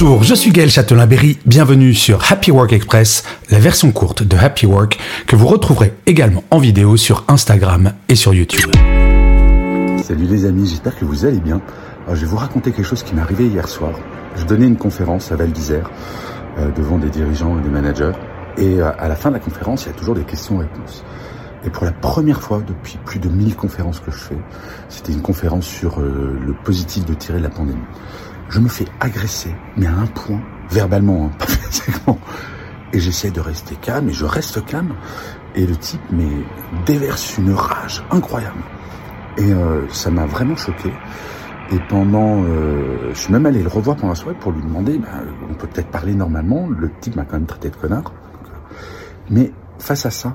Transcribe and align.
Bonjour, 0.00 0.22
je 0.22 0.36
suis 0.36 0.52
Gaël 0.52 0.70
Châtelain-Berry. 0.70 1.38
Bienvenue 1.44 1.92
sur 1.92 2.30
Happy 2.30 2.52
Work 2.52 2.72
Express, 2.72 3.24
la 3.50 3.58
version 3.58 3.90
courte 3.90 4.22
de 4.22 4.36
Happy 4.36 4.64
Work 4.64 4.96
que 5.26 5.34
vous 5.34 5.48
retrouverez 5.48 5.92
également 6.06 6.44
en 6.52 6.60
vidéo 6.60 6.96
sur 6.96 7.24
Instagram 7.26 7.92
et 8.08 8.14
sur 8.14 8.32
YouTube. 8.32 8.70
Salut 10.04 10.26
les 10.26 10.44
amis, 10.44 10.68
j'espère 10.68 10.96
que 10.96 11.04
vous 11.04 11.24
allez 11.24 11.40
bien. 11.40 11.60
Je 12.06 12.14
vais 12.14 12.26
vous 12.26 12.36
raconter 12.36 12.70
quelque 12.70 12.86
chose 12.86 13.02
qui 13.02 13.12
m'est 13.16 13.22
arrivé 13.22 13.48
hier 13.48 13.66
soir. 13.66 13.90
Je 14.36 14.44
donnais 14.44 14.68
une 14.68 14.76
conférence 14.76 15.32
à 15.32 15.36
Val 15.36 15.50
d'Isère 15.50 15.90
euh, 16.58 16.70
devant 16.70 16.98
des 16.98 17.10
dirigeants 17.10 17.58
et 17.58 17.62
des 17.62 17.68
managers. 17.68 18.12
Et 18.56 18.80
euh, 18.80 18.92
à 19.00 19.08
la 19.08 19.16
fin 19.16 19.30
de 19.30 19.34
la 19.34 19.40
conférence, 19.40 19.86
il 19.86 19.88
y 19.88 19.90
a 19.90 19.94
toujours 19.94 20.14
des 20.14 20.22
questions-réponses. 20.22 21.02
Et 21.64 21.70
pour 21.70 21.84
la 21.84 21.92
première 21.92 22.40
fois 22.40 22.62
depuis 22.64 22.98
plus 23.04 23.18
de 23.18 23.28
1000 23.28 23.56
conférences 23.56 23.98
que 23.98 24.12
je 24.12 24.18
fais, 24.18 24.38
c'était 24.88 25.12
une 25.12 25.22
conférence 25.22 25.66
sur 25.66 25.98
euh, 25.98 26.38
le 26.46 26.52
positif 26.52 27.04
de 27.04 27.14
tirer 27.14 27.40
la 27.40 27.48
pandémie. 27.48 27.82
Je 28.48 28.60
me 28.60 28.68
fais 28.68 28.86
agresser, 29.00 29.54
mais 29.76 29.86
à 29.86 29.94
un 29.94 30.06
point, 30.06 30.40
verbalement, 30.70 31.26
hein, 31.26 31.30
pas 31.38 31.46
physiquement. 31.46 32.18
Et 32.92 33.00
j'essaie 33.00 33.30
de 33.30 33.40
rester 33.40 33.74
calme, 33.76 34.08
et 34.08 34.12
je 34.12 34.24
reste 34.24 34.64
calme. 34.64 34.94
Et 35.54 35.66
le 35.66 35.76
type, 35.76 36.00
mais 36.10 36.28
déverse 36.86 37.36
une 37.38 37.52
rage 37.52 38.02
incroyable. 38.10 38.60
Et 39.36 39.52
euh, 39.52 39.88
ça 39.88 40.10
m'a 40.10 40.26
vraiment 40.26 40.56
choqué. 40.56 40.92
Et 41.70 41.78
pendant, 41.88 42.42
euh, 42.44 43.10
je 43.12 43.18
suis 43.18 43.32
même 43.32 43.44
allé 43.44 43.62
le 43.62 43.68
revoir 43.68 43.96
pendant 43.96 44.10
la 44.10 44.14
soirée 44.14 44.36
pour 44.38 44.52
lui 44.52 44.62
demander, 44.62 44.98
bah, 44.98 45.08
on 45.50 45.54
peut 45.54 45.66
peut-être 45.66 45.90
parler 45.90 46.14
normalement. 46.14 46.68
Le 46.68 46.90
type 47.00 47.16
m'a 47.16 47.24
quand 47.24 47.34
même 47.34 47.46
traité 47.46 47.68
de 47.68 47.76
connard. 47.76 48.12
Mais 49.30 49.52
face 49.78 50.06
à 50.06 50.10
ça, 50.10 50.34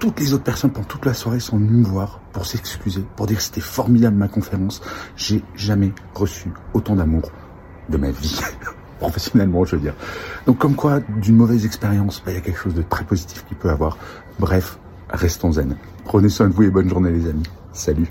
toutes 0.00 0.18
les 0.18 0.32
autres 0.32 0.44
personnes 0.44 0.72
pendant 0.72 0.86
toute 0.86 1.04
la 1.04 1.14
soirée 1.14 1.40
sont 1.40 1.58
venues 1.58 1.82
me 1.82 1.84
voir 1.84 2.20
pour 2.32 2.46
s'excuser, 2.46 3.04
pour 3.16 3.26
dire 3.26 3.36
que 3.36 3.42
c'était 3.42 3.60
formidable 3.60 4.16
ma 4.16 4.28
conférence. 4.28 4.80
J'ai 5.14 5.44
jamais 5.54 5.92
reçu 6.14 6.50
autant 6.72 6.96
d'amour 6.96 7.30
de 7.90 7.98
ma 7.98 8.10
vie, 8.10 8.40
professionnellement, 8.98 9.64
je 9.64 9.76
veux 9.76 9.82
dire. 9.82 9.94
Donc 10.46 10.58
comme 10.58 10.74
quoi, 10.74 11.00
d'une 11.00 11.36
mauvaise 11.36 11.66
expérience, 11.66 12.22
bah, 12.24 12.32
il 12.32 12.34
y 12.34 12.38
a 12.38 12.40
quelque 12.40 12.58
chose 12.58 12.74
de 12.74 12.82
très 12.82 13.04
positif 13.04 13.44
qui 13.46 13.54
peut 13.54 13.70
avoir. 13.70 13.98
Bref, 14.38 14.78
restons 15.10 15.52
zen. 15.52 15.76
Prenez 16.04 16.30
soin 16.30 16.48
de 16.48 16.54
vous 16.54 16.62
et 16.62 16.70
bonne 16.70 16.88
journée 16.88 17.12
les 17.12 17.28
amis. 17.28 17.42
Salut. 17.72 18.10